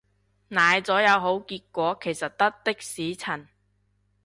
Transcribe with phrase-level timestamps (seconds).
[0.47, 3.47] 奶咗有好結果其實得的士陳